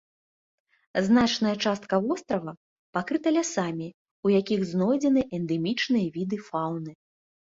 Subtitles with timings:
[1.07, 2.53] Значная частка вострава
[2.97, 3.89] пакрыта лясамі,
[4.29, 6.91] у якіх знойдзены эндэмічныя віды фаўны.